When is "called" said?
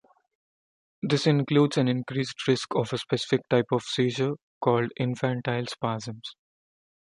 4.59-4.91